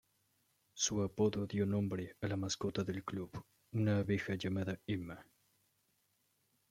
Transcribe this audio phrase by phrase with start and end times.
[0.73, 3.29] Su apodo dio nombre a la mascota del club,
[3.73, 5.23] una abeja llamada Emma.